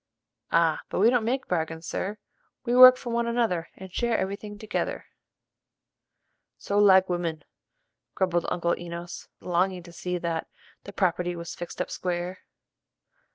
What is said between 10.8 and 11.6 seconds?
"the property was